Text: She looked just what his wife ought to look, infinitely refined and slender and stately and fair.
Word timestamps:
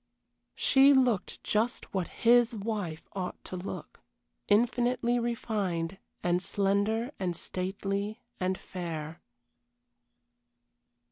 She 0.55 0.93
looked 0.93 1.43
just 1.43 1.93
what 1.93 2.07
his 2.07 2.55
wife 2.55 3.07
ought 3.13 3.43
to 3.43 3.55
look, 3.55 3.99
infinitely 4.47 5.19
refined 5.19 5.99
and 6.23 6.41
slender 6.41 7.11
and 7.19 7.35
stately 7.35 8.23
and 8.39 8.57
fair. 8.57 9.21